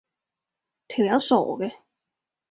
[0.87, 1.75] 條友傻嘅